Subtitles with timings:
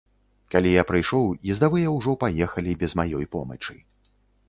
[0.55, 3.83] Калі я прыйшоў, ездавыя ўжо паехалі без маёй помачы.